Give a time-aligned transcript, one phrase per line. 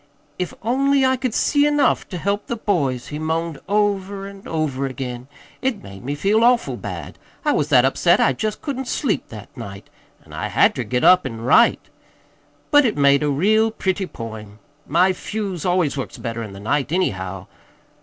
[0.39, 4.87] "'If only I could see enough ter help the boys!' he moaned over an' over
[4.87, 5.27] again.
[5.61, 7.19] It made me feel awful bad.
[7.45, 9.91] I was that upset I jest couldn't sleep that night,
[10.25, 11.89] an' I had ter get up an' write.
[12.71, 14.57] But it made a real pretty poem.
[14.87, 17.45] My fuse always works better in the night, anyhow.